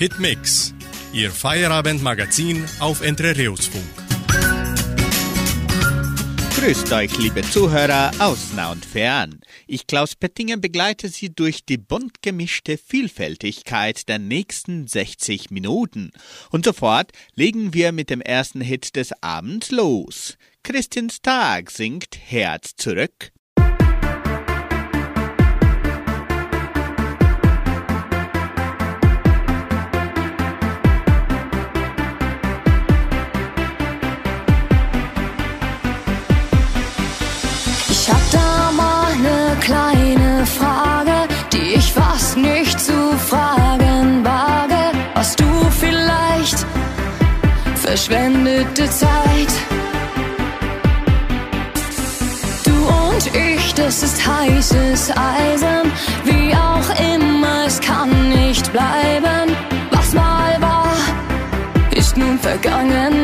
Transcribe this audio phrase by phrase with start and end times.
[0.00, 0.72] Hitmix,
[1.12, 3.84] Ihr Feierabendmagazin auf Entre Reus Funk.
[6.56, 9.42] Grüßt euch, liebe Zuhörer, aus nah und fern.
[9.66, 16.12] Ich, Klaus Pettinger, begleite Sie durch die bunt gemischte Vielfältigkeit der nächsten 60 Minuten.
[16.50, 20.38] Und sofort legen wir mit dem ersten Hit des Abends los.
[20.62, 23.32] Christians Tag singt Herz zurück.
[48.00, 49.52] Verschwendete Zeit.
[52.64, 55.92] Du und ich, das ist heißes Eisen.
[56.24, 59.54] Wie auch immer, es kann nicht bleiben.
[59.90, 60.94] Was mal war,
[61.94, 63.19] ist nun Vergangenheit.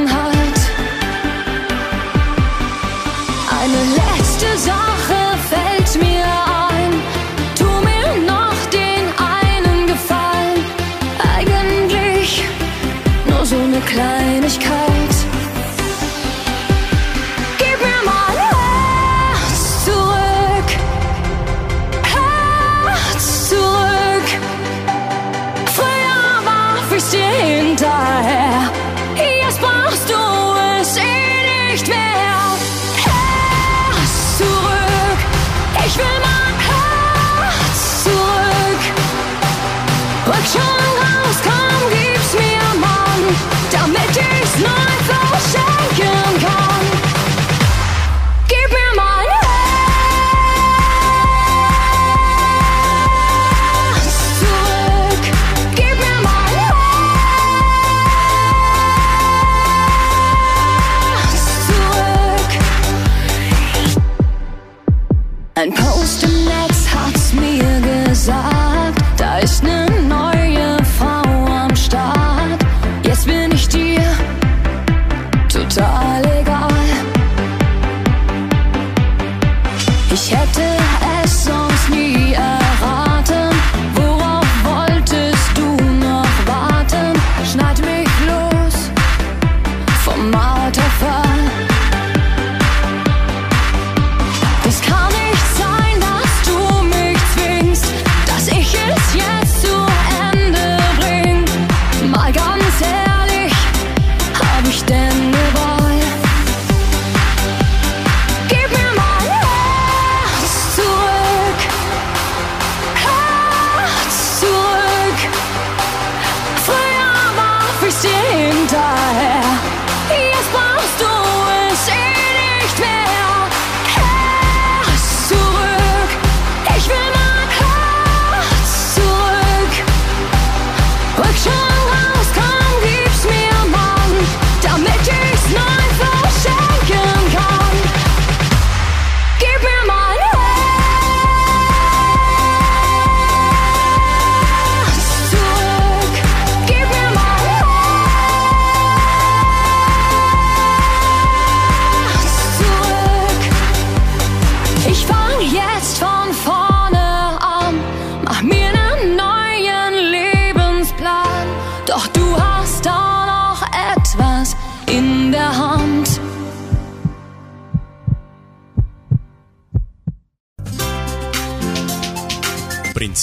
[44.58, 45.15] It's not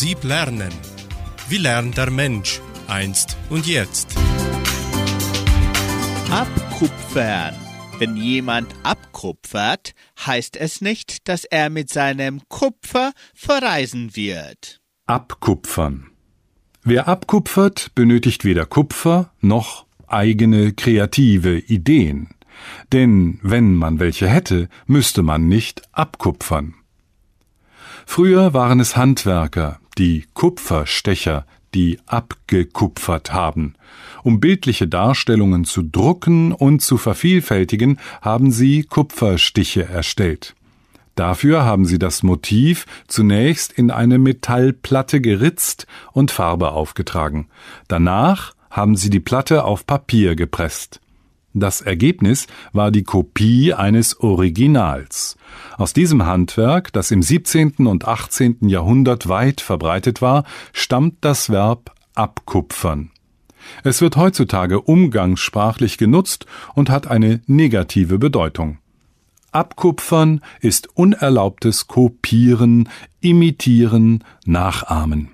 [0.03, 0.73] Prinzip Lernen.
[1.47, 2.59] Wie lernt der Mensch
[2.89, 4.13] einst und jetzt?
[6.29, 7.55] Abkupfern.
[7.99, 9.93] Wenn jemand abkupfert,
[10.25, 14.81] heißt es nicht, dass er mit seinem Kupfer verreisen wird.
[15.05, 16.07] Abkupfern.
[16.83, 22.27] Wer abkupfert, benötigt weder Kupfer noch eigene kreative Ideen.
[22.91, 26.75] Denn wenn man welche hätte, müsste man nicht abkupfern.
[28.05, 33.75] Früher waren es Handwerker, die Kupferstecher, die abgekupfert haben.
[34.23, 40.55] Um bildliche Darstellungen zu drucken und zu vervielfältigen, haben sie Kupferstiche erstellt.
[41.15, 47.47] Dafür haben sie das Motiv zunächst in eine Metallplatte geritzt und Farbe aufgetragen.
[47.87, 50.99] Danach haben sie die Platte auf Papier gepresst.
[51.53, 55.37] Das Ergebnis war die Kopie eines Originals.
[55.77, 57.85] Aus diesem Handwerk, das im 17.
[57.85, 58.67] und 18.
[58.69, 63.11] Jahrhundert weit verbreitet war, stammt das Verb abkupfern.
[63.83, 68.79] Es wird heutzutage umgangssprachlich genutzt und hat eine negative Bedeutung.
[69.51, 72.89] Abkupfern ist unerlaubtes Kopieren,
[73.21, 75.32] Imitieren, Nachahmen.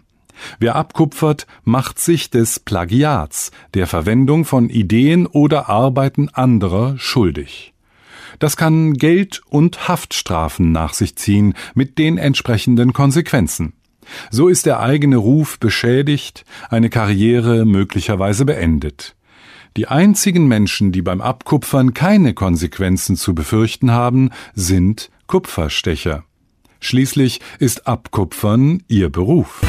[0.60, 7.74] Wer abkupfert, macht sich des Plagiats, der Verwendung von Ideen oder Arbeiten anderer schuldig.
[8.40, 13.74] Das kann Geld und Haftstrafen nach sich ziehen mit den entsprechenden Konsequenzen.
[14.32, 19.16] So ist der eigene Ruf beschädigt, eine Karriere möglicherweise beendet.
[19.78, 26.24] Die einzigen Menschen, die beim Abkupfern keine Konsequenzen zu befürchten haben, sind Kupferstecher.
[26.80, 29.62] Schließlich ist Abkupfern ihr Beruf.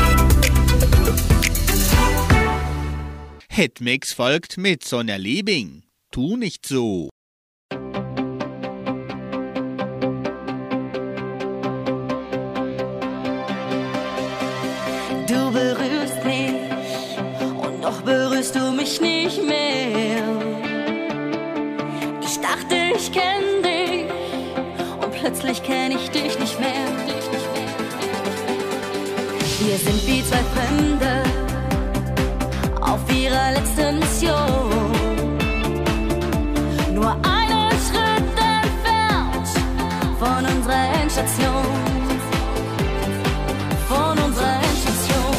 [3.61, 5.83] Hitmix folgt mit Sonja Liebing.
[6.11, 7.11] Tu nicht so.
[15.29, 16.55] Du berührst mich
[17.63, 20.25] und doch berührst du mich nicht mehr.
[22.23, 24.07] Ich dachte, ich kenn dich
[25.03, 26.89] und plötzlich kenn ich dich nicht mehr.
[29.59, 30.90] Wir sind wie zwei Fremde
[43.89, 45.37] Von unserer Endstation.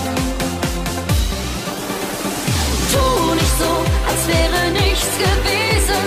[2.91, 3.71] Tu nicht so,
[4.07, 6.03] als wäre nichts gewesen.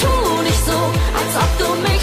[0.00, 0.78] Tu nicht so,
[1.20, 1.99] als ob du mich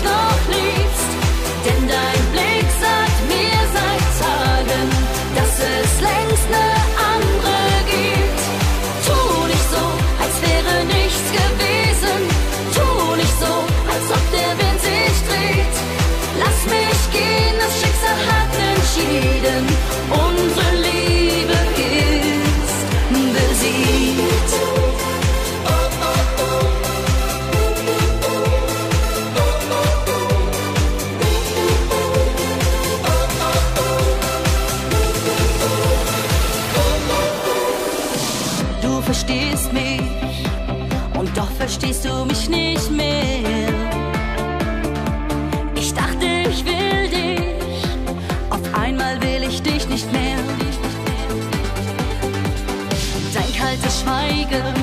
[41.80, 43.70] verstehst du mich nicht mehr.
[45.76, 47.84] Ich dachte, ich will dich,
[48.50, 50.38] auf einmal will ich dich nicht mehr.
[53.34, 54.77] Dein kaltes Schweigen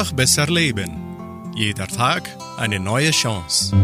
[0.00, 1.52] Einfach besser leben.
[1.54, 3.76] Jeder Tag eine neue Chance.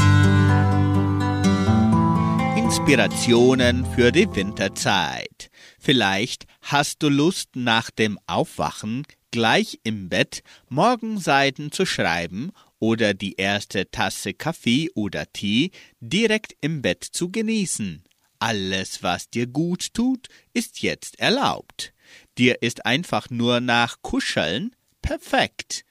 [2.56, 5.50] Inspirationen für die Winterzeit.
[5.78, 13.34] Vielleicht hast du Lust nach dem Aufwachen gleich im Bett Morgenseiten zu schreiben oder die
[13.34, 15.70] erste Tasse Kaffee oder Tee
[16.00, 18.02] direkt im Bett zu genießen.
[18.38, 21.92] Alles, was dir gut tut, ist jetzt erlaubt.
[22.38, 25.84] Dir ist einfach nur nach Kuscheln perfekt.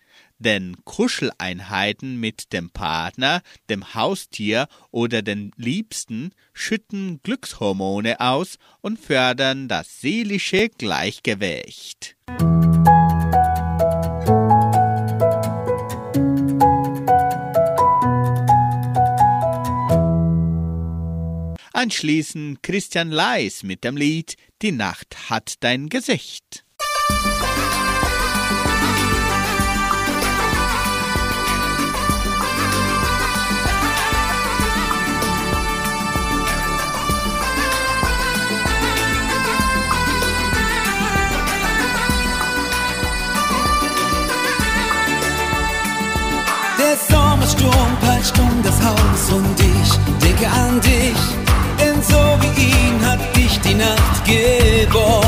[0.45, 9.67] Denn Kuscheleinheiten mit dem Partner, dem Haustier oder den Liebsten schütten Glückshormone aus und fördern
[9.67, 12.15] das seelische Gleichgewicht.
[21.73, 26.63] Anschließend Christian Leis mit dem Lied Die Nacht hat dein Gesicht.
[27.09, 27.84] Der
[48.85, 49.91] Haus und ich
[50.23, 51.45] denke an dich
[51.79, 55.27] denn so wie ihn hat dich die Nacht geborgen.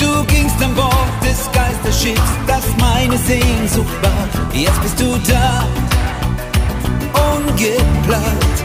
[0.00, 4.28] Du gingst an Bord des Geisterschiffs, das meine Sehnsucht war.
[4.52, 5.66] Jetzt bist du da,
[7.32, 8.56] ungeplant.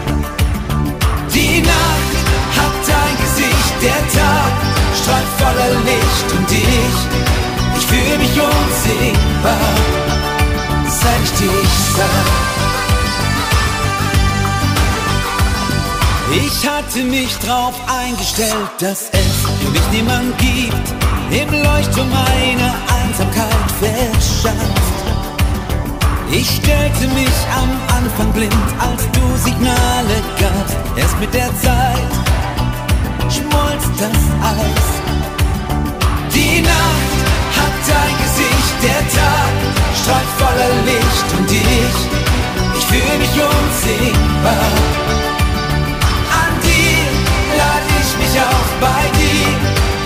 [1.33, 2.13] Die Nacht
[2.59, 4.53] hat dein Gesicht, der Tag
[5.01, 6.97] strahlt voller Licht und ich,
[7.77, 9.73] ich fühle mich unsichtbar,
[11.01, 12.58] seit ich dich sah.
[16.31, 20.93] Ich hatte mich drauf eingestellt, dass es für mich niemand gibt,
[21.31, 24.55] im Leuchtturm meiner Einsamkeit verschafft.
[26.31, 30.77] Ich stellte mich am Anfang blind, als du Signale gabst.
[30.95, 32.11] Erst mit der Zeit
[33.27, 35.01] schmolz das Eis.
[36.31, 37.23] Die Nacht
[37.57, 39.51] hat dein Gesicht, der Tag
[39.99, 41.97] strahlt voller Licht und ich,
[42.77, 44.69] ich fühle mich unsichtbar
[48.29, 49.49] mich auf, bei dir.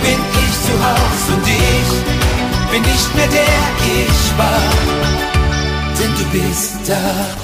[0.02, 4.60] Bin ich zu Haus und ich bin nicht mehr der ich war,
[5.98, 7.43] denn du bist da.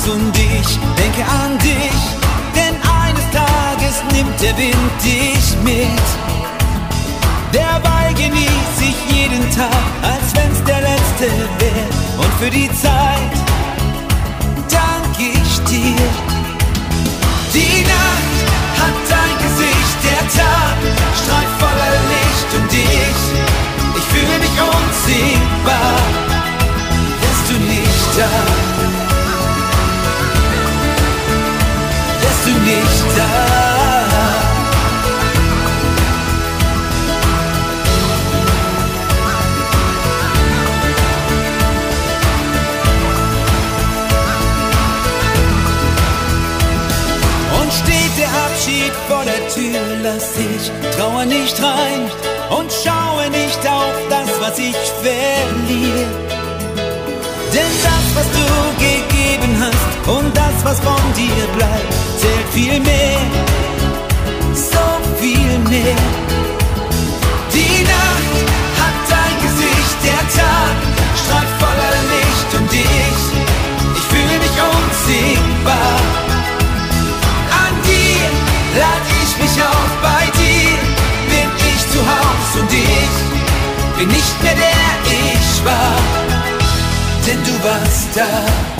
[0.00, 2.00] Haus und ich denke an dich,
[2.54, 6.06] denn eines Tages nimmt der Wind dich mit.
[7.52, 11.26] Dabei genieße ich jeden Tag, als wenn's der letzte
[11.58, 12.18] wäre.
[12.18, 13.32] Und für die Zeit
[14.68, 15.96] danke ich dir.
[17.54, 18.36] Die Nacht
[18.80, 20.76] hat dein Gesicht, der Tag
[21.16, 26.20] strahlt voller Licht und ich, ich fühle mich unsichtbar
[27.50, 28.59] du nicht da?
[32.40, 33.24] Wärst du nicht da?
[47.60, 52.10] Und steht der Abschied vor der Tür, lass ich trauer nicht rein
[52.50, 56.06] und schaue nicht auf das, was ich verliere.
[57.52, 58.44] Denn das, was du
[58.78, 63.20] gegeben hast und das, was von dir bleibt, zählt viel mehr,
[64.54, 64.86] so
[65.20, 66.02] viel mehr.
[67.52, 68.34] Die Nacht
[68.80, 70.76] hat dein Gesicht, der Tag
[71.20, 73.22] strahlt voller Licht und ich,
[73.98, 75.96] ich fühle mich unsichtbar.
[77.64, 78.26] An dir
[78.80, 80.78] lad ich mich auf, bei dir
[81.30, 86.40] bin ich zu Haus und ich bin nicht mehr der ich war
[87.26, 88.79] denn du warst da.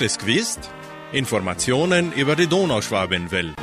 [0.00, 0.70] Hast du es gewusst?
[1.12, 3.54] Informationen über die Donauschwabenwelle.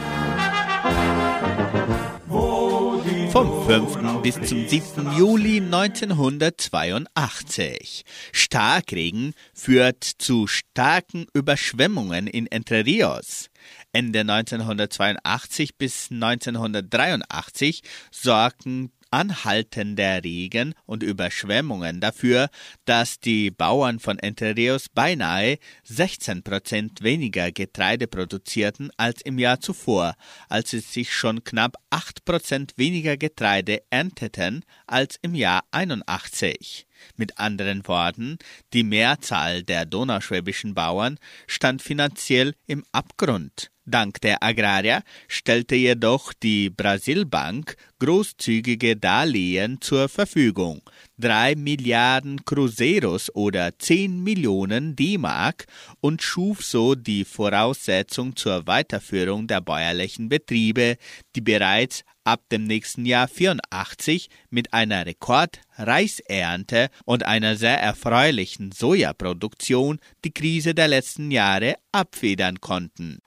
[3.31, 4.21] Vom 5.
[4.21, 5.17] bis zum 7.
[5.17, 8.05] Juli 1982.
[8.31, 13.49] Starkregen führt zu starken Überschwemmungen in Entre Rios.
[13.91, 22.49] Ende 1982 bis 1983 sorgten anhaltender Regen und Überschwemmungen dafür,
[22.85, 29.59] dass die Bauern von Entre Rios beinahe 16 Prozent weniger Getreide produzierten als im Jahr
[29.59, 30.15] zuvor,
[30.49, 36.87] als sie sich schon knapp 8 Prozent weniger Getreide ernteten als im Jahr 81.
[37.15, 38.37] Mit anderen Worten,
[38.73, 43.71] die Mehrzahl der donauschwäbischen Bauern stand finanziell im Abgrund.
[43.89, 50.81] Dank der Agrarier stellte jedoch die Brasilbank großzügige Darlehen zur Verfügung.
[51.17, 55.65] Drei Milliarden Cruzeros oder zehn Millionen D-Mark
[55.99, 60.97] und schuf so die Voraussetzung zur Weiterführung der bäuerlichen Betriebe,
[61.35, 69.99] die bereits ab dem nächsten Jahr 84 mit einer Rekordreisernte und einer sehr erfreulichen Sojaproduktion
[70.25, 73.19] die Krise der letzten Jahre abfedern konnten.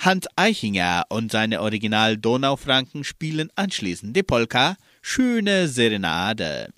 [0.00, 6.68] Hans Eichinger und seine Original Donaufranken spielen anschließend die Polka Schöne Serenade.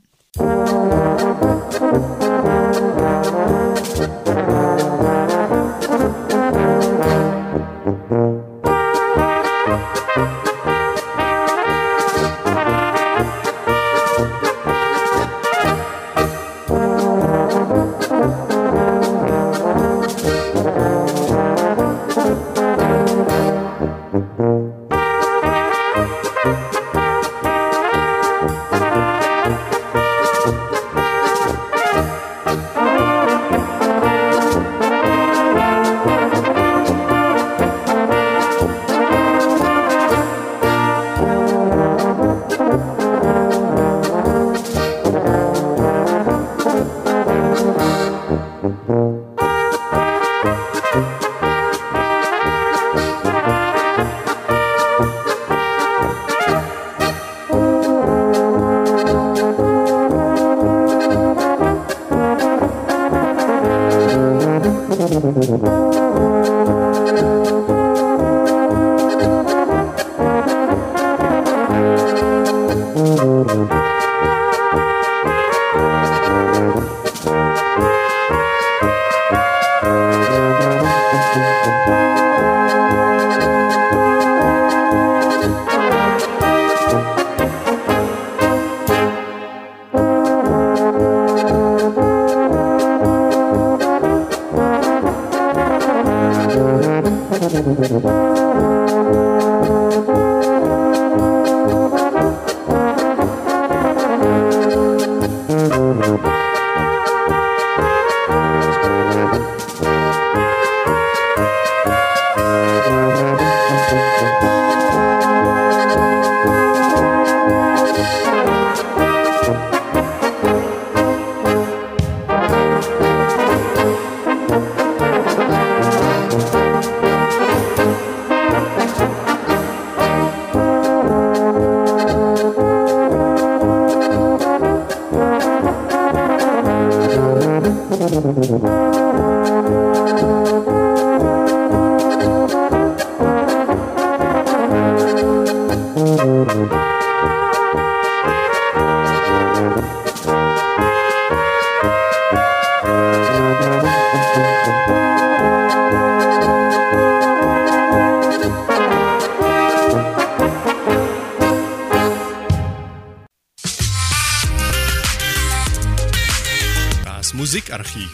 [167.52, 168.10] Musikarchiv.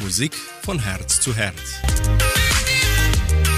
[0.00, 2.33] Musik von Herz zu Herz.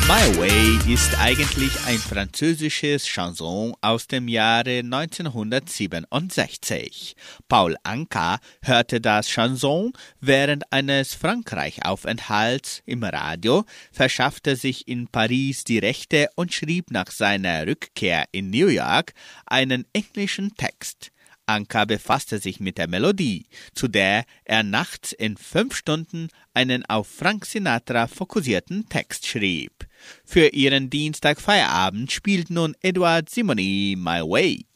[0.08, 7.16] My Way ist eigentlich ein französisches Chanson aus dem Jahre 1967.
[7.48, 15.80] Paul Anka hörte das Chanson während eines Frankreich-Aufenthalts im Radio, verschaffte sich in Paris die
[15.80, 19.12] Rechte und schrieb nach seiner Rückkehr in New York
[19.44, 21.10] einen englischen Text.
[21.46, 27.08] Anka befasste sich mit der Melodie, zu der er nachts in fünf Stunden einen auf
[27.08, 29.86] Frank Sinatra fokussierten Text schrieb.
[30.24, 34.66] Für ihren Dienstagfeierabend spielt nun Edward Simony My Way.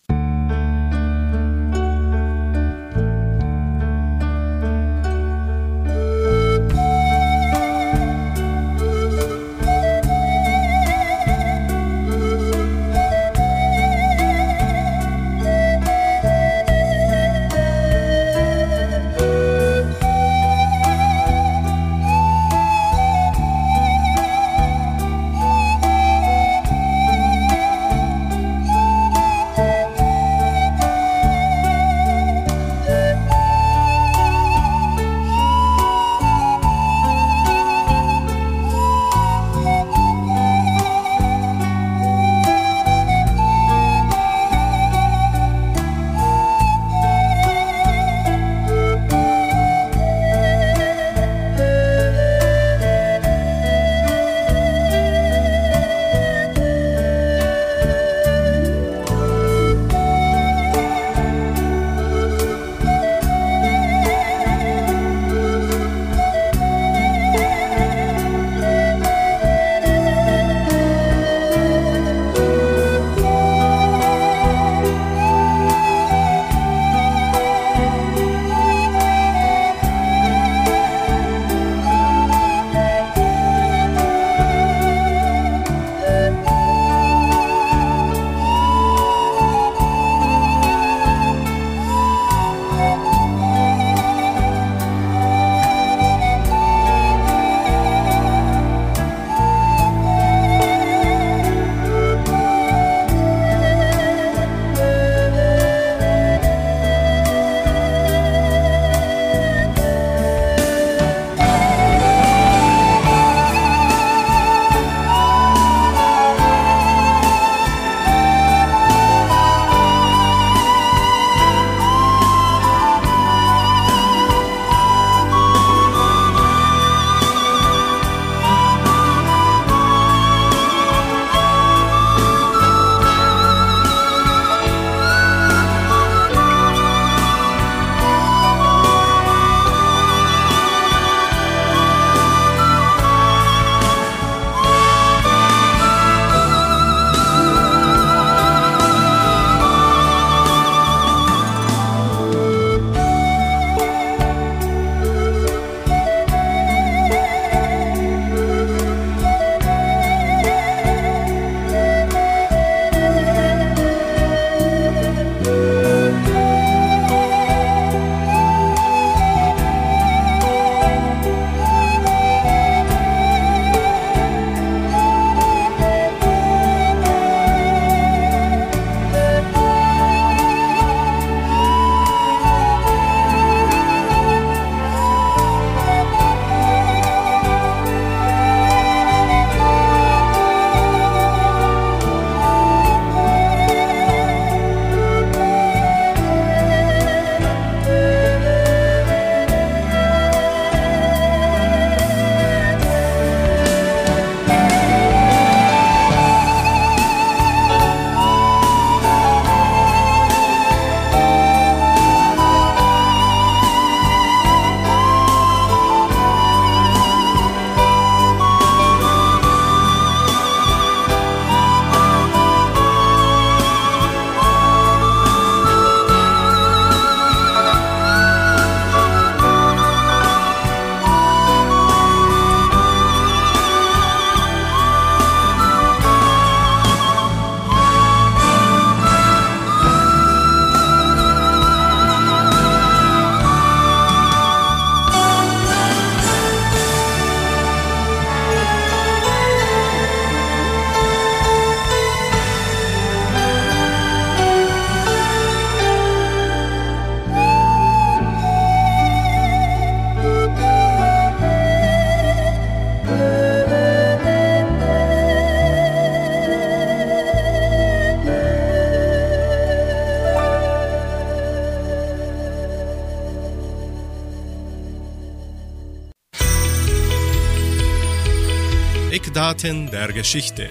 [279.13, 280.71] Eckdaten der Geschichte.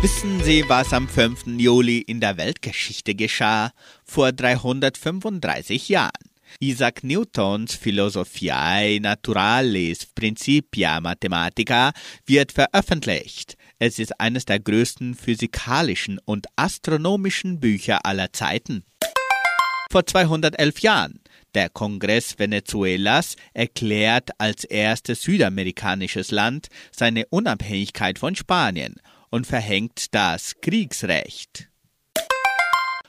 [0.00, 1.58] Wissen Sie, was am 5.
[1.58, 3.72] Juli in der Weltgeschichte geschah?
[4.02, 6.12] Vor 335 Jahren.
[6.58, 11.92] Isaac Newtons Philosophiae Naturalis Principia Mathematica
[12.24, 13.58] wird veröffentlicht.
[13.78, 18.84] Es ist eines der größten physikalischen und astronomischen Bücher aller Zeiten.
[19.90, 21.20] Vor 211 Jahren.
[21.56, 28.96] Der Kongress Venezuelas erklärt als erstes südamerikanisches Land seine Unabhängigkeit von Spanien
[29.30, 31.70] und verhängt das Kriegsrecht.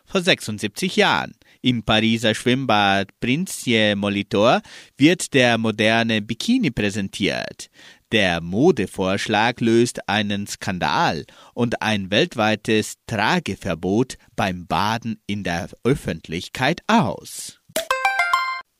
[0.06, 1.34] Vor 76 Jahren.
[1.62, 4.62] Im Pariser Schwimmbad Princie Molitor
[4.96, 7.70] wird der moderne Bikini präsentiert.
[8.14, 17.60] Der Modevorschlag löst einen Skandal und ein weltweites Trageverbot beim Baden in der Öffentlichkeit aus.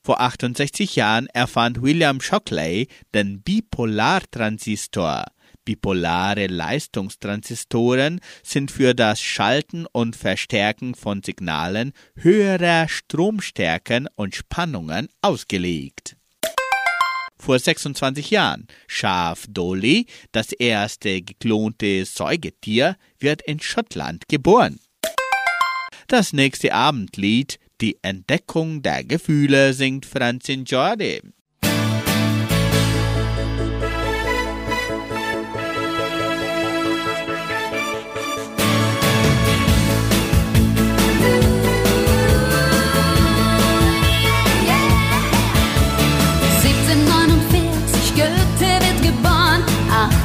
[0.08, 5.26] Vor 68 Jahren erfand William Shockley den Bipolartransistor.
[5.66, 16.16] Bipolare Leistungstransistoren sind für das Schalten und Verstärken von Signalen höherer Stromstärken und Spannungen ausgelegt.
[17.38, 18.66] Vor 26 Jahren.
[18.86, 24.80] Schaf Dolly, das erste geklonte Säugetier, wird in Schottland geboren.
[26.06, 31.20] Das nächste Abendlied, die Entdeckung der Gefühle, singt Franzin Jordi.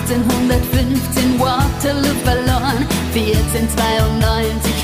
[0.09, 4.82] 1815 Waterloo verloren, 1492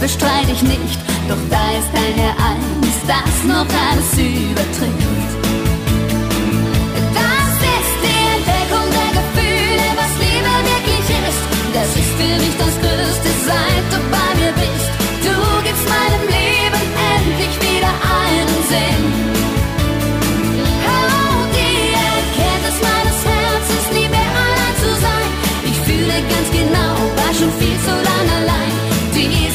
[0.00, 0.98] bestreite ich nicht.
[1.28, 5.09] Doch da ist ein Ereignis, das noch alles übertrifft.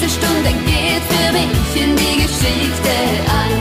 [0.05, 2.93] Diese Stunde geht für mich in die Geschichte
[3.41, 3.57] ein.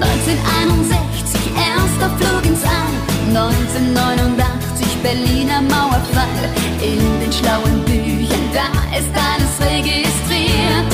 [0.00, 2.94] 1961, erster Flug ins All.
[3.26, 6.46] 1989, Berliner Mauerfall.
[6.80, 10.86] In den schlauen Büchern, da ist alles registriert.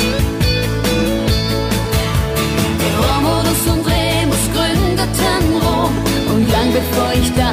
[2.96, 5.92] Romulus und Remus gründeten Rom.
[6.32, 7.09] Und lang bevor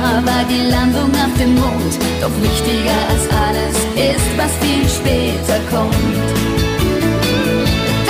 [0.07, 1.93] da war, die Landung auf dem Mond.
[2.21, 3.75] Doch wichtiger als alles
[4.09, 6.27] ist, was viel später kommt.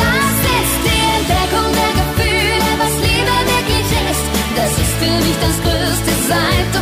[0.02, 4.26] Das ist die Entdeckung der Gefühle, was Liebe wirklich ist.
[4.60, 6.82] Das ist für mich das Größte, seit du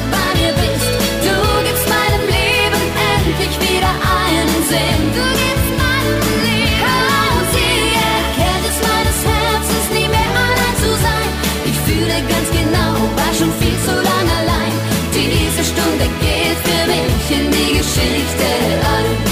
[15.96, 18.46] Diese Stunde geht für mich in die Geschichte
[18.84, 19.25] ein.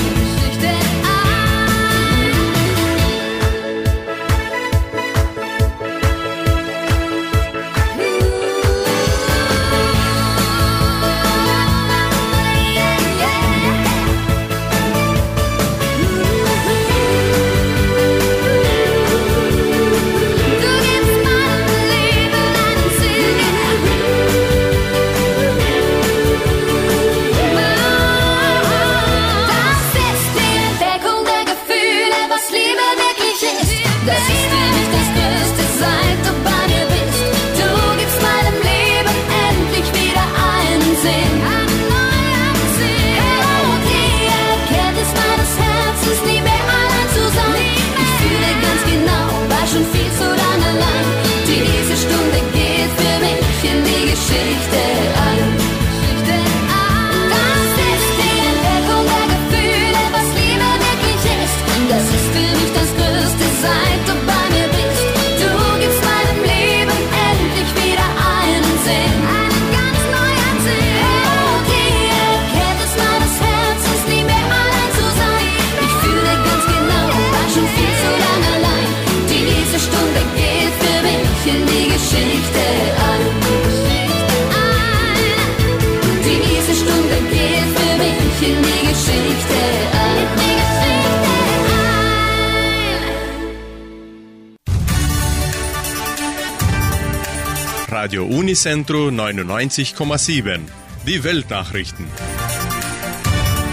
[98.53, 100.59] Unicentro 99,7.
[101.07, 102.05] Die Weltnachrichten.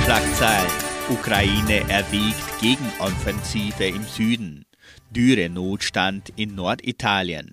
[0.04, 0.70] Schlagzeilen.
[1.10, 4.64] Ukraine erwägt Gegenoffensive im Süden.
[5.10, 7.52] Dürrenotstand in Norditalien.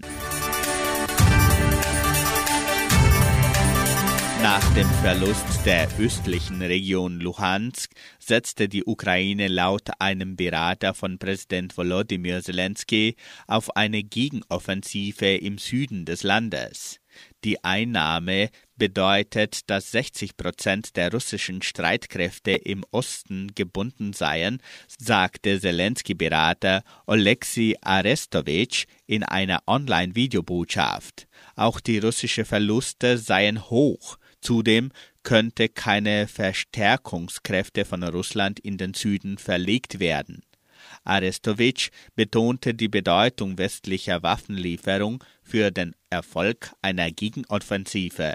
[4.41, 11.77] Nach dem Verlust der östlichen Region Luhansk setzte die Ukraine laut einem Berater von Präsident
[11.77, 17.01] Volodymyr Zelensky auf eine Gegenoffensive im Süden des Landes.
[17.43, 24.61] Die Einnahme bedeutet, dass 60 Prozent der russischen Streitkräfte im Osten gebunden seien,
[24.97, 31.27] sagte Zelensky-Berater Oleksiy Arestowitsch in einer Online-Videobotschaft.
[31.55, 34.17] Auch die russischen Verluste seien hoch.
[34.41, 34.91] Zudem
[35.23, 40.43] könnte keine Verstärkungskräfte von Russland in den Süden verlegt werden.
[41.07, 48.33] Arestowitsch betonte die Bedeutung westlicher Waffenlieferung für den Erfolg einer Gegenoffensive.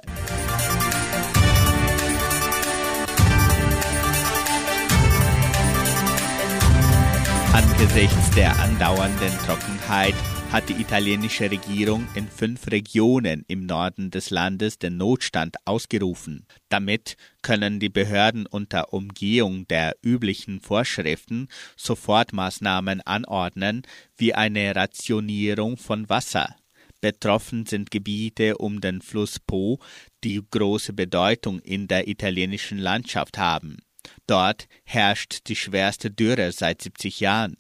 [7.52, 10.14] Angesichts der andauernden Trockenheit
[10.52, 16.46] hat die italienische Regierung in fünf Regionen im Norden des Landes den Notstand ausgerufen.
[16.68, 23.80] Damit können die Behörden unter Umgehung der üblichen Vorschriften Sofortmaßnahmen anordnen,
[24.18, 26.54] wie eine Rationierung von Wasser.
[27.00, 29.78] Betroffen sind Gebiete um den Fluss Po,
[30.22, 33.78] die große Bedeutung in der italienischen Landschaft haben.
[34.26, 37.56] Dort herrscht die schwerste Dürre seit 70 Jahren.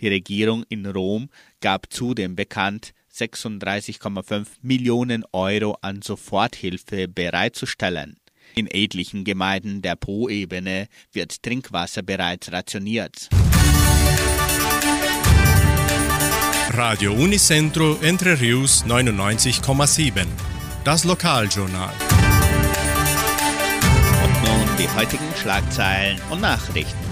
[0.00, 8.16] Die Regierung in Rom gab zudem bekannt, 36,5 Millionen Euro an Soforthilfe bereitzustellen.
[8.54, 13.28] In etlichen Gemeinden der Po-Ebene wird Trinkwasser bereits rationiert.
[16.70, 20.26] Radio Unicentro Entre Rius 99,7.
[20.84, 21.92] Das Lokaljournal.
[24.24, 27.05] Und nun die heutigen Schlagzeilen und Nachrichten.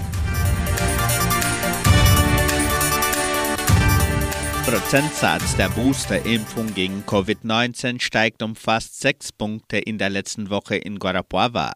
[4.65, 10.97] Prozentsatz der Boosterimpfung gegen Covid-19 steigt um fast sechs Punkte in der letzten Woche in
[10.97, 11.73] Guarapuava.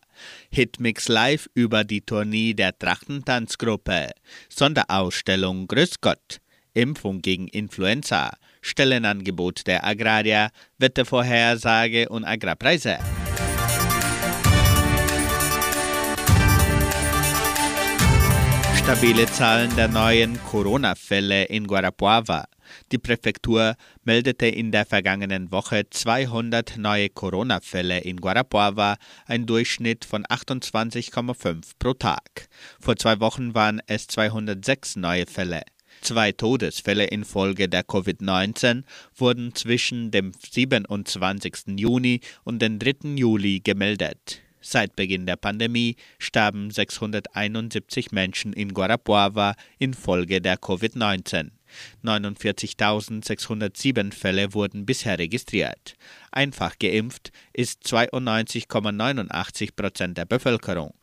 [0.50, 4.10] Hitmix Live über die Tournee der Trachtentanzgruppe.
[4.50, 6.40] Sonderausstellung Grüß Gott.
[6.74, 8.32] Impfung gegen Influenza.
[8.62, 10.50] Stellenangebot der Agrarier.
[10.80, 12.98] Wettervorhersage und Agrarpreise.
[18.76, 22.46] Stabile Zahlen der neuen Corona-Fälle in Guarapuava.
[22.92, 30.26] Die Präfektur meldete in der vergangenen Woche 200 neue Corona-Fälle in Guarapuava, ein Durchschnitt von
[30.26, 32.50] 28,5 pro Tag.
[32.80, 35.62] Vor zwei Wochen waren es 206 neue Fälle.
[36.02, 38.84] Zwei Todesfälle infolge der Covid-19
[39.16, 41.78] wurden zwischen dem 27.
[41.78, 43.16] Juni und dem 3.
[43.16, 44.42] Juli gemeldet.
[44.62, 51.52] Seit Beginn der Pandemie starben 671 Menschen in Guarapuava infolge der Covid-19.
[52.04, 55.96] 49.607 Fälle wurden bisher registriert.
[56.32, 60.94] Einfach geimpft ist 92,89 Prozent der Bevölkerung.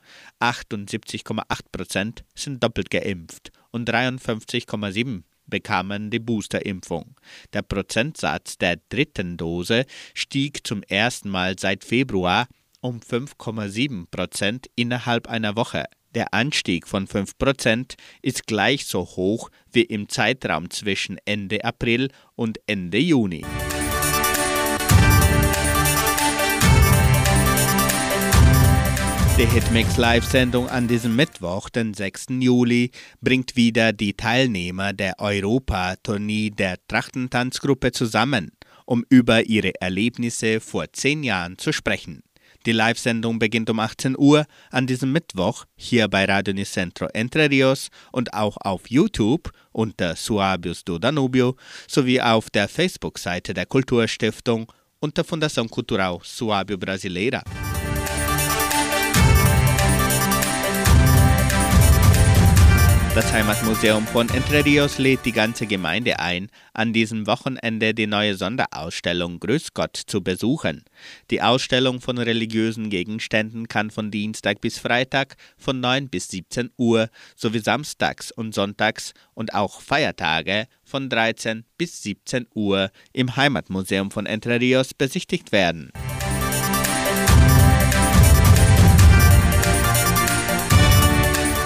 [0.41, 7.15] 78,8 Prozent sind doppelt geimpft und 53,7 bekamen die Boosterimpfung.
[7.53, 12.49] Der Prozentsatz der dritten Dose stieg zum ersten Mal seit Februar
[12.81, 15.85] um 5,7 Prozent innerhalb einer Woche.
[16.17, 22.59] Der Anstieg von 5% ist gleich so hoch wie im Zeitraum zwischen Ende April und
[22.67, 23.45] Ende Juni.
[29.39, 32.29] Die Hitmix Live-Sendung an diesem Mittwoch, den 6.
[32.41, 38.53] Juli, bringt wieder die Teilnehmer der Europa-Tournee der Trachtentanzgruppe zusammen,
[38.87, 42.23] um über ihre Erlebnisse vor zehn Jahren zu sprechen.
[42.67, 47.91] Die Live-Sendung beginnt um 18 Uhr an diesem Mittwoch hier bei Radio Nicentro Entre Rios
[48.11, 51.55] und auch auf YouTube unter Suabius do Danubio
[51.87, 57.45] sowie auf der Facebook-Seite der Kulturstiftung unter Fundação Cultural Suábio Brasileira.
[63.17, 68.35] Das Heimatmuseum von Entre Rios lädt die ganze Gemeinde ein, an diesem Wochenende die neue
[68.35, 70.85] Sonderausstellung Grüß Gott zu besuchen.
[71.31, 77.09] Die Ausstellung von religiösen Gegenständen kann von Dienstag bis Freitag von 9 bis 17 Uhr
[77.35, 84.27] sowie samstags und sonntags und auch Feiertage von 13 bis 17 Uhr im Heimatmuseum von
[84.27, 85.91] Entre Rios besichtigt werden.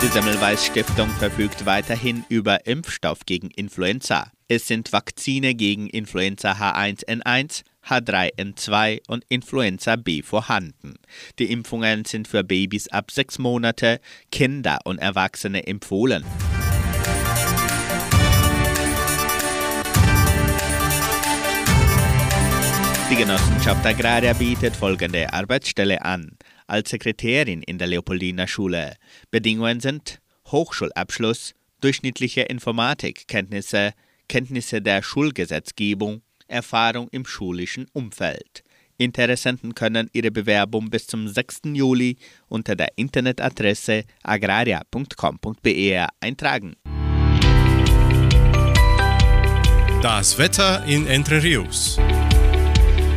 [0.02, 4.32] Die Semmelweis Stiftung verfügt weiterhin über Impfstoff gegen Influenza.
[4.48, 10.94] Es sind Vakzine gegen Influenza H1N1, H3N2 und Influenza B vorhanden.
[11.38, 14.00] Die Impfungen sind für Babys ab sechs Monate,
[14.32, 16.24] Kinder und Erwachsene empfohlen.
[23.10, 26.38] Die Genossenschaft Agraria bietet folgende Arbeitsstelle an.
[26.70, 28.94] Als Sekretärin in der Leopoldiner Schule.
[29.32, 30.20] Bedingungen sind
[30.52, 33.92] Hochschulabschluss, durchschnittliche Informatikkenntnisse,
[34.28, 38.62] Kenntnisse der Schulgesetzgebung, Erfahrung im schulischen Umfeld.
[38.98, 41.62] Interessenten können ihre Bewerbung bis zum 6.
[41.72, 46.76] Juli unter der Internetadresse agraria.com.br eintragen.
[50.02, 51.98] Das Wetter in Entre Rios.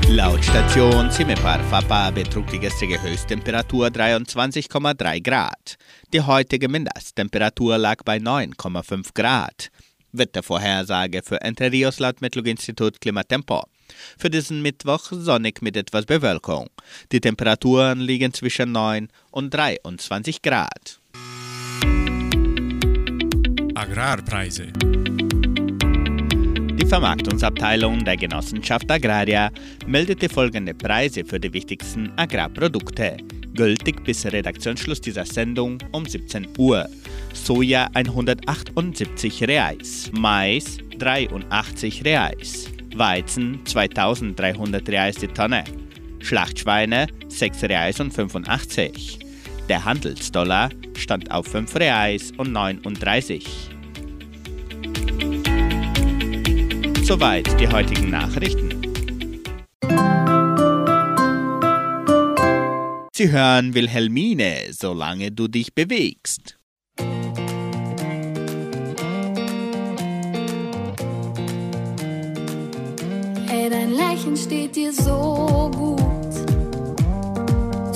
[0.10, 5.78] Laut Station Simepar Fapa betrug die gestrige Höchsttemperatur 23,3 Grad.
[6.14, 9.70] Die heutige Mindesttemperatur lag bei 9,5 Grad.
[10.12, 13.64] Wettervorhersage für Entre Rios laut Metlog-Institut Klimatempo.
[14.18, 16.68] Für diesen Mittwoch sonnig mit etwas Bewölkung.
[17.12, 20.99] Die Temperaturen liegen zwischen 9 und 23 Grad.
[23.74, 24.68] Agrarpreise.
[26.93, 29.49] Die Vermarktungsabteilung der Genossenschaft Agraria
[29.87, 33.17] meldete folgende Preise für die wichtigsten Agrarprodukte.
[33.55, 36.87] Gültig bis Redaktionsschluss dieser Sendung um 17 Uhr.
[37.33, 45.63] Soja 178 Reais, Mais 83 Reais, Weizen 2300 Reais die Tonne,
[46.19, 49.17] Schlachtschweine 6 Reais und 85.
[49.67, 53.72] Der Handelsdollar stand auf 5 Reais und 39.
[57.04, 58.82] Soweit die heutigen Nachrichten.
[63.12, 66.58] Sie hören Wilhelmine, solange du dich bewegst.
[73.47, 75.99] Hey, dein Lächeln steht dir so gut.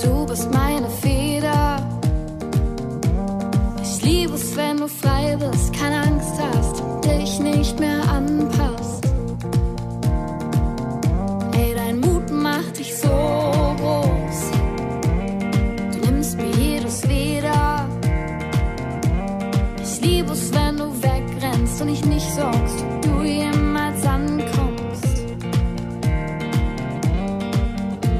[0.02, 1.82] Du bist meine Feder.
[3.82, 8.57] Ich liebe es, wenn du frei bist, keine Angst hast dich nicht mehr anpasst.
[12.58, 14.50] Mut macht dich so groß.
[15.92, 17.88] Du nimmst mir jedes wieder.
[19.82, 25.24] Ich liebe es, wenn du wegrennst und ich nicht sorgst, ob du jemals ankommst.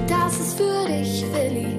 [0.07, 1.75] Das ist für dich, Willi.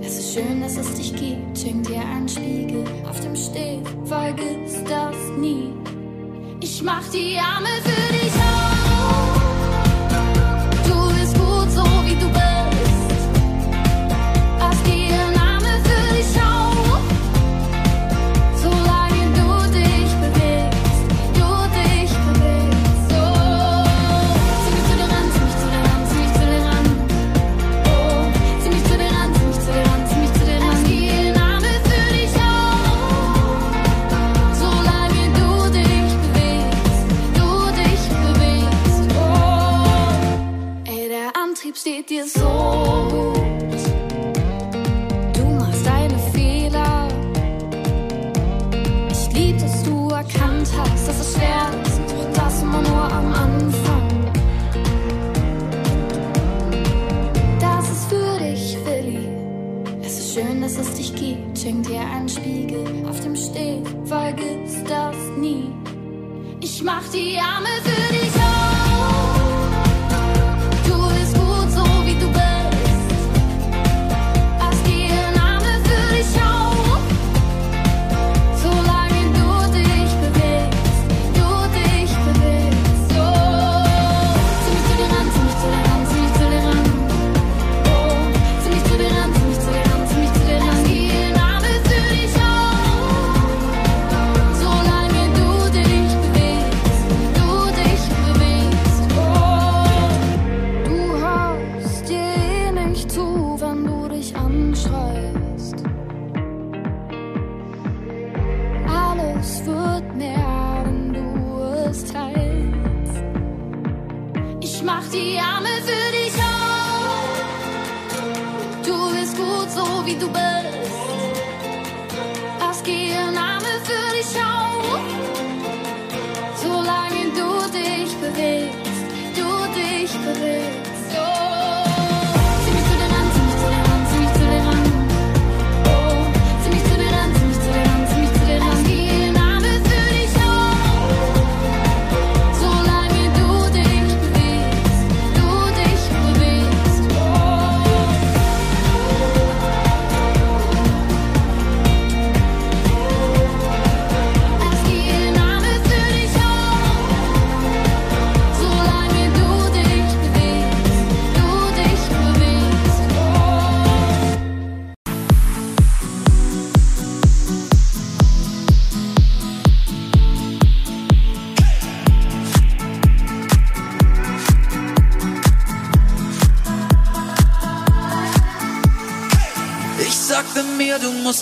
[0.00, 1.58] Es ist schön, dass es dich gibt.
[1.58, 3.80] Schenk dir einen Spiegel auf dem Steg.
[4.04, 5.72] Vergiss das nie.
[6.60, 9.39] Ich mach die Arme für dich auf.
[12.10, 12.59] Du bist gut, so wie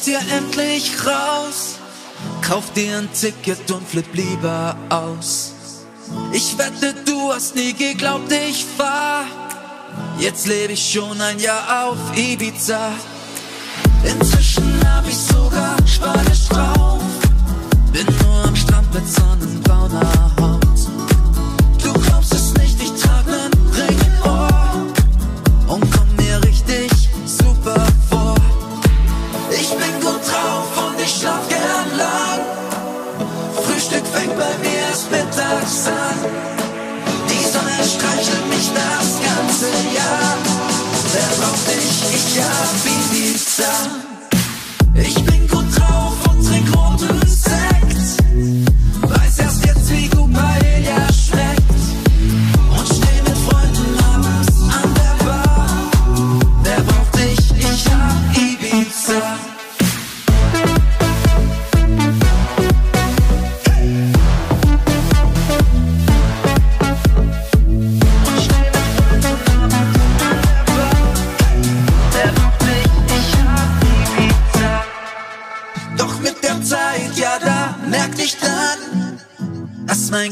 [0.09, 1.77] hier endlich raus.
[2.41, 5.53] Kauf dir ein Ticket und flipp lieber aus.
[6.33, 9.27] Ich wette, du hast nie geglaubt, ich war.
[10.19, 12.93] Jetzt lebe ich schon ein Jahr auf Ibiza.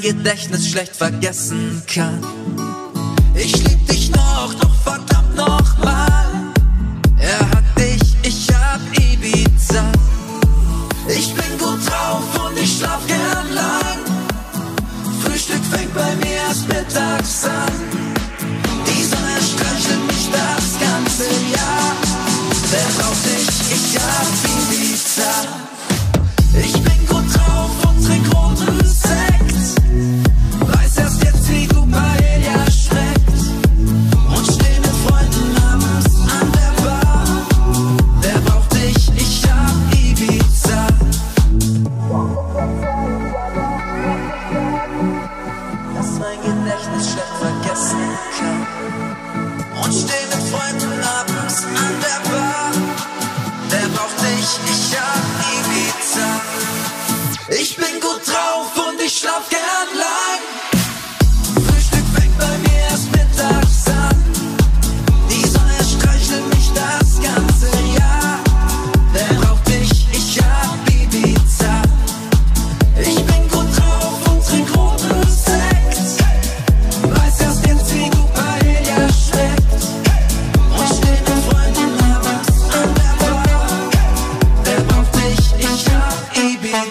[0.06, 2.20] Gedächtnis schlecht vergessen kann.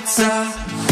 [0.05, 0.84] pizza.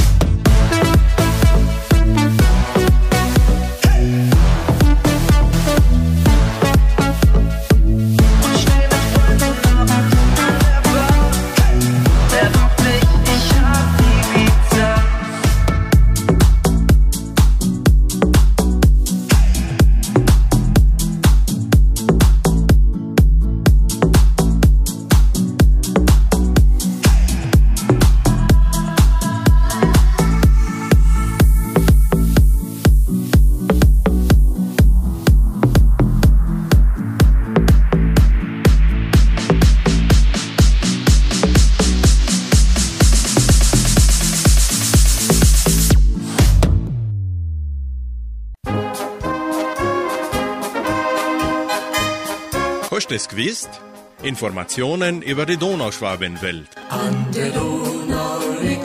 [54.43, 56.67] Informationen über die Donauschwabenwelt.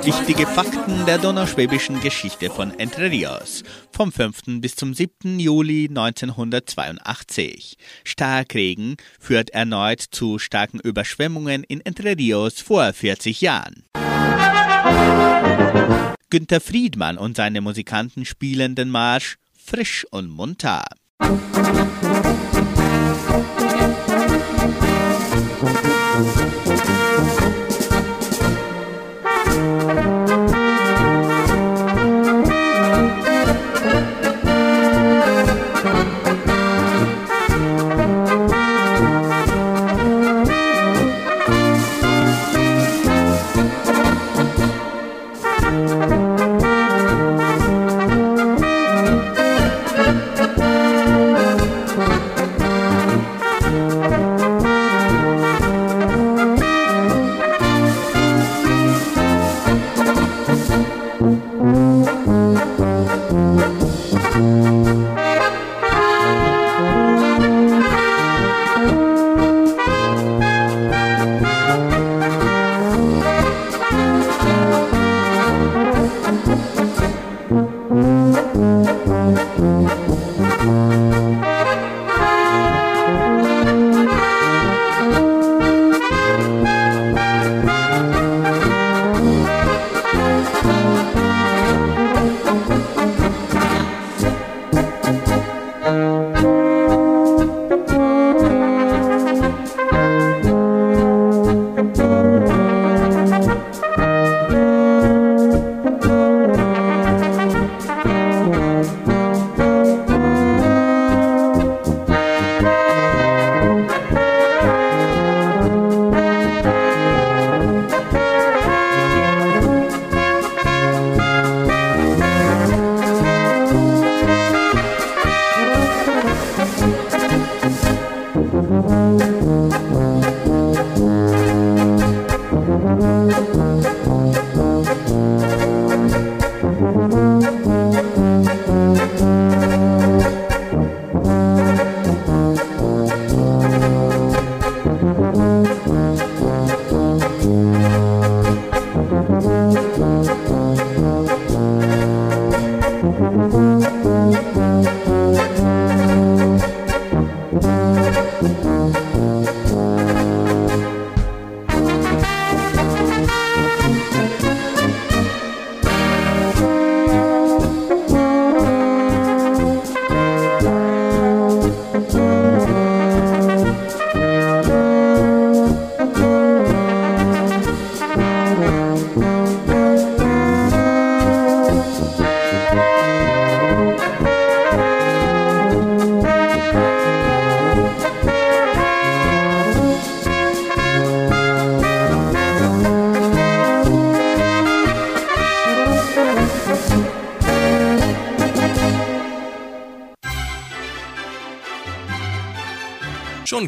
[0.05, 3.65] Wichtige Fakten der donauschwäbischen Geschichte von Entre Rios.
[3.91, 4.61] Vom 5.
[4.61, 5.41] bis zum 7.
[5.41, 7.77] Juli 1982.
[8.05, 13.83] Starkregen führt erneut zu starken Überschwemmungen in Entre Rios vor 40 Jahren.
[16.31, 20.85] Günter Friedmann und seine Musikanten spielen den Marsch frisch und munter.
[21.21, 22.28] Musik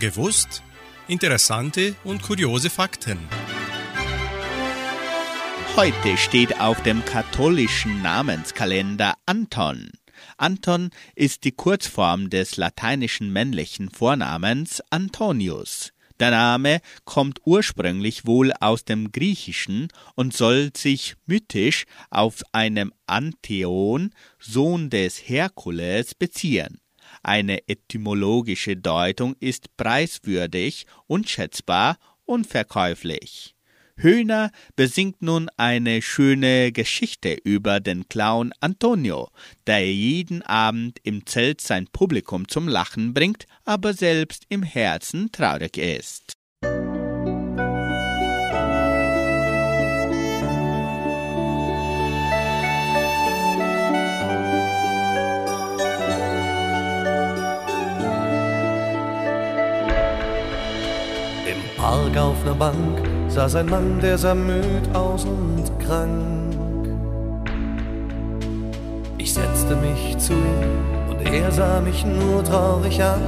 [0.01, 0.63] Schon gewusst?
[1.09, 3.19] Interessante und kuriose Fakten.
[5.77, 9.91] Heute steht auf dem katholischen Namenskalender Anton.
[10.39, 15.93] Anton ist die Kurzform des lateinischen männlichen Vornamens Antonius.
[16.19, 24.13] Der Name kommt ursprünglich wohl aus dem Griechischen und soll sich mythisch auf einem Antheon,
[24.39, 26.81] Sohn des Herkules, beziehen.
[27.23, 33.55] Eine etymologische Deutung ist preiswürdig, unschätzbar, unverkäuflich.
[33.97, 39.29] Höhner besingt nun eine schöne Geschichte über den Clown Antonio,
[39.67, 45.77] der jeden Abend im Zelt sein Publikum zum Lachen bringt, aber selbst im Herzen traurig
[45.77, 46.40] ist.
[62.11, 62.99] Park auf ner Bank
[63.29, 66.89] saß ein Mann, der sah müd aus und krank.
[69.19, 73.21] Ich setzte mich zu ihm und er sah mich nur traurig an.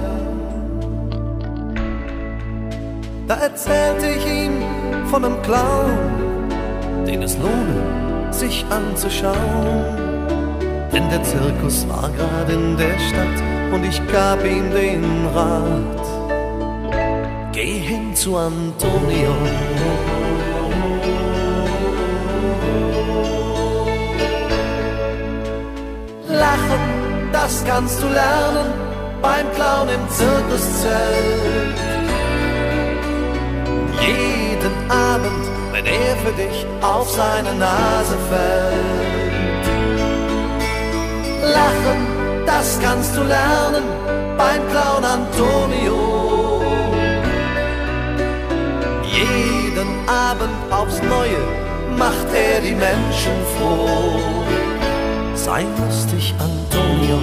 [3.28, 4.62] Da erzählte ich ihm
[5.07, 9.37] von einem Clown, den es lohne, sich anzuschauen.
[10.93, 15.05] Denn der Zirkus war gerade in der Stadt und ich gab ihm den
[15.35, 16.22] Rat.
[17.53, 19.35] Geh hin zu Antonio.
[26.29, 26.81] Lachen,
[27.31, 28.73] das kannst du lernen
[29.21, 31.79] beim Clown im Zirkuszelt.
[34.01, 39.67] Jeden Abend, wenn er für dich auf seine Nase fällt.
[41.53, 43.85] Lachen, das kannst du lernen
[44.39, 46.22] beim Clown Antonio.
[50.83, 51.43] Aufs Neue
[51.97, 54.18] macht er die Menschen froh.
[55.35, 57.18] Sei lustig, Antonio.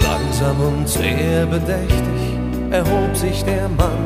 [0.00, 2.20] Langsam und sehr bedächtig
[2.70, 4.04] erhob sich der Mann.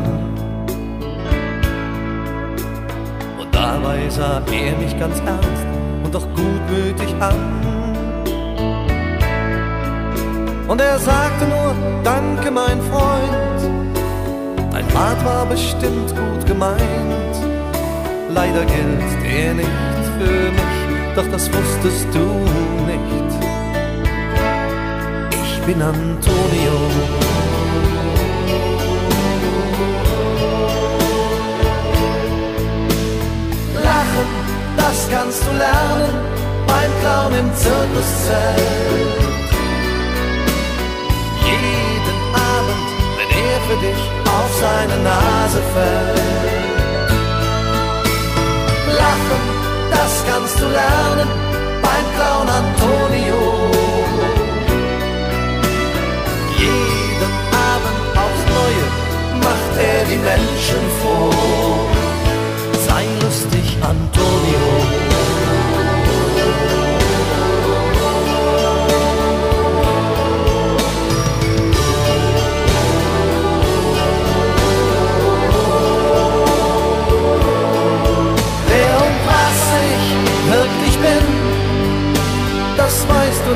[3.38, 5.66] Und dabei sah er mich ganz ernst
[6.04, 7.57] und doch gutmütig an.
[10.68, 13.60] Und er sagte nur, danke mein Freund,
[14.70, 17.36] dein Rat war bestimmt gut gemeint.
[18.28, 22.26] Leider gilt der nicht für mich, doch das wusstest du
[22.86, 23.30] nicht.
[25.42, 26.76] Ich bin Antonio.
[33.82, 34.28] Lachen,
[34.76, 36.14] das kannst du lernen
[36.66, 39.37] beim Clown im Zirkuszelt.
[45.58, 46.18] Fällt.
[48.96, 49.42] Lachen,
[49.90, 51.28] das kannst du lernen
[51.82, 53.40] beim Clown Antonio.
[56.56, 57.32] Jeden
[57.70, 58.86] Abend aufs Neue
[59.42, 61.37] macht er die Menschen froh.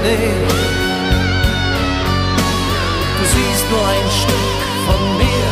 [0.02, 0.50] Nicht.
[3.18, 5.46] Du siehst nur ein Stück von mir,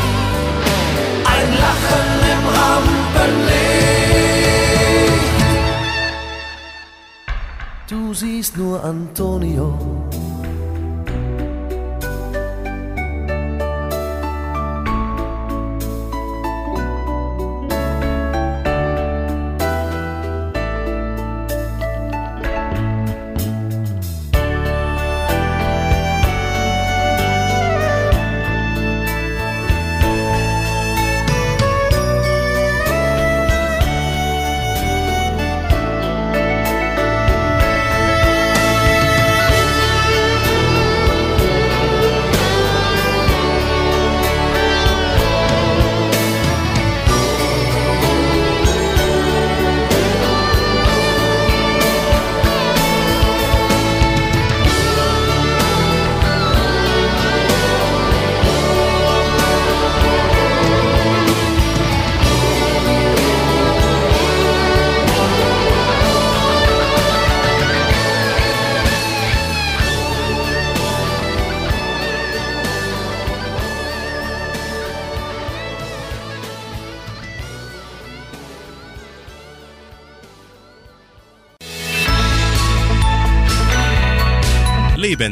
[1.34, 3.70] ein Lachen im Rampenlicht.
[7.88, 9.66] Du siehst nur Antonio.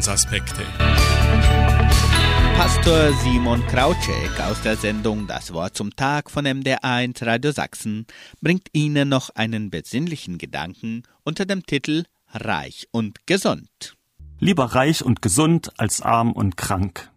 [0.08, 0.62] Lebensaspekte.
[2.56, 8.06] Pastor Simon Krautschek aus der Sendung Das Wort zum Tag von MDR1 Radio Sachsen
[8.40, 13.96] bringt Ihnen noch einen besinnlichen Gedanken unter dem Titel Reich und gesund.
[14.38, 17.10] Lieber reich und gesund als arm und krank.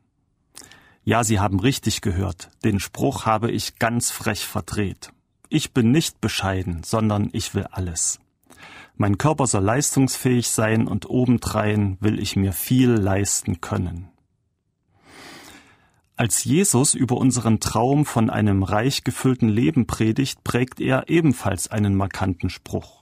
[1.05, 2.49] Ja, Sie haben richtig gehört.
[2.65, 5.13] Den Spruch habe ich ganz frech verdreht.
[5.47, 8.19] Ich bin nicht bescheiden, sondern ich will alles.
[9.01, 14.09] Mein Körper soll leistungsfähig sein und obendrein will ich mir viel leisten können.
[16.15, 21.95] Als Jesus über unseren Traum von einem reich gefüllten Leben predigt, prägt er ebenfalls einen
[21.95, 23.01] markanten Spruch.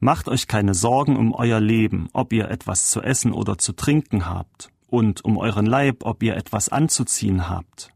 [0.00, 4.26] Macht euch keine Sorgen um euer Leben, ob ihr etwas zu essen oder zu trinken
[4.26, 7.88] habt, und um euren Leib, ob ihr etwas anzuziehen habt.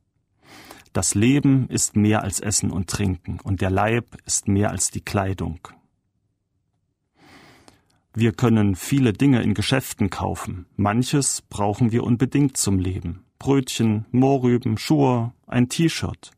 [0.95, 5.03] Das Leben ist mehr als Essen und Trinken, und der Leib ist mehr als die
[5.03, 5.69] Kleidung.
[8.15, 13.25] Wir können viele Dinge in Geschäften kaufen, manches brauchen wir unbedingt zum Leben.
[13.39, 16.33] Brötchen, Mohrrüben, Schuhe, ein T-Shirt.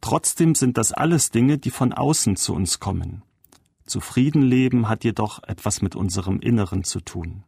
[0.00, 3.22] Trotzdem sind das alles Dinge, die von außen zu uns kommen.
[3.84, 7.44] Zufrieden leben hat jedoch etwas mit unserem Inneren zu tun.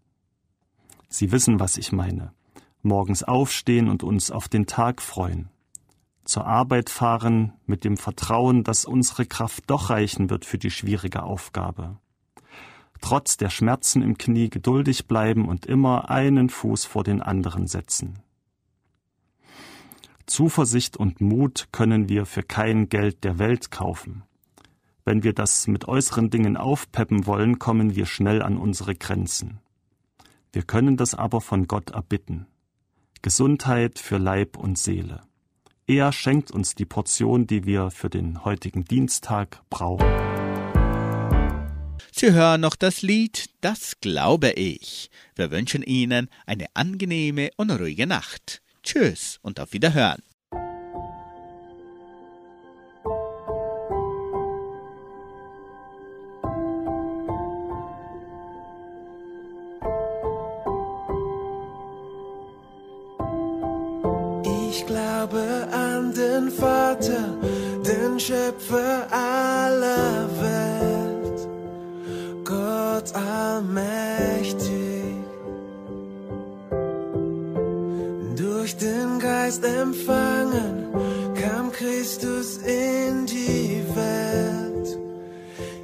[1.09, 2.33] Sie wissen, was ich meine.
[2.83, 5.49] Morgens aufstehen und uns auf den Tag freuen.
[6.25, 11.23] Zur Arbeit fahren mit dem Vertrauen, dass unsere Kraft doch reichen wird für die schwierige
[11.23, 11.99] Aufgabe.
[13.05, 18.21] Trotz der Schmerzen im Knie geduldig bleiben und immer einen Fuß vor den anderen setzen.
[20.25, 24.23] Zuversicht und Mut können wir für kein Geld der Welt kaufen.
[25.05, 29.59] Wenn wir das mit äußeren Dingen aufpeppen wollen, kommen wir schnell an unsere Grenzen.
[30.55, 32.47] Wir können das aber von Gott erbitten.
[33.21, 35.21] Gesundheit für Leib und Seele.
[35.87, 40.34] Er schenkt uns die Portion, die wir für den heutigen Dienstag brauchen.
[42.17, 45.11] Sie hören noch das Lied Das glaube ich.
[45.35, 48.63] Wir wünschen Ihnen eine angenehme und ruhige Nacht.
[48.85, 50.23] Tschüss und auf Wiederhören.
[68.27, 69.04] Schöpfer
[79.85, 80.89] empfangen,
[81.41, 84.99] kam Christus in die Welt,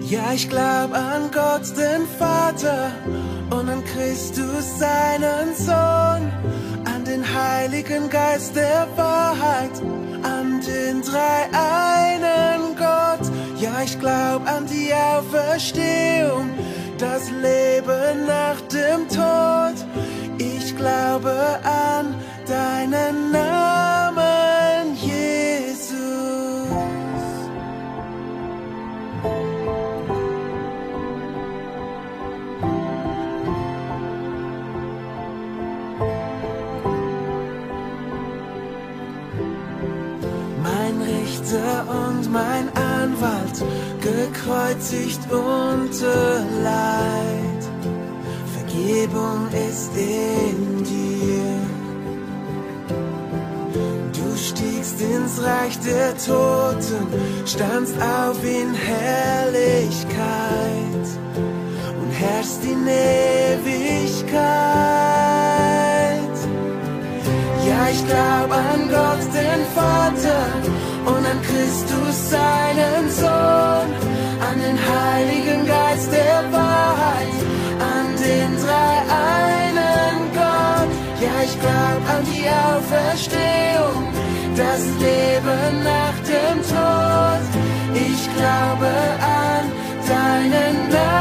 [0.08, 2.92] Ja, ich glaub an Gott, den Vater,
[3.50, 6.32] und an Christus, seinen Sohn
[7.14, 9.70] den Heiligen Geist der Wahrheit,
[10.22, 13.30] an den drei einen Gott.
[13.60, 16.50] Ja, ich glaub an die Auferstehung,
[16.98, 19.76] das Leben nach dem Tod.
[20.38, 22.14] Ich glaube an
[22.46, 25.44] deinen Namen, Jesus.
[41.88, 43.62] und mein Anwalt,
[44.04, 47.62] gekreuzigt unter Leid.
[48.54, 51.54] Vergebung ist in dir.
[54.12, 57.06] Du stiegst ins Reich der Toten,
[57.46, 60.04] standst auf in Herrlichkeit
[62.00, 64.34] und herrschst in Ewigkeit.
[67.66, 70.74] Ja, ich glaub an Gott, den Vater
[71.06, 73.93] und an Christus seinen Sohn,
[74.48, 77.38] an den Heiligen Geist der Wahrheit,
[77.92, 78.94] an den drei
[79.32, 80.90] einen Gott.
[81.24, 84.04] Ja, ich glaub an die Auferstehung,
[84.56, 87.44] das Leben nach dem Tod.
[87.94, 88.90] Ich glaube
[89.20, 89.64] an
[90.08, 91.13] deinen Namen,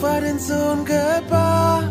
[0.00, 1.82] Jungfrau den Sohn gebar.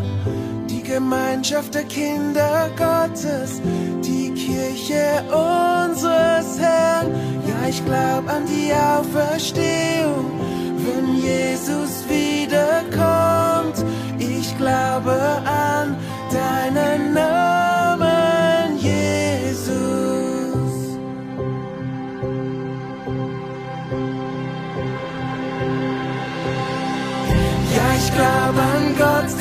[0.68, 3.62] Die Gemeinschaft der Kinder Gottes,
[4.04, 7.12] die Kirche unseres Herrn.
[7.48, 10.26] Ja, ich glaub an die Auferstehung,
[10.78, 11.89] wenn Jesus
[29.00, 29.39] glaube